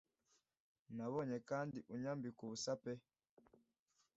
Nabonye 0.95 1.37
kandi 1.49 1.77
unyambika 1.93 2.39
ubusa 2.45 2.71
pe 2.81 2.93